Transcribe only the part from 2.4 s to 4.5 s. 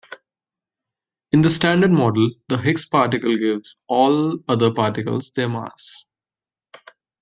the Higgs particle gives all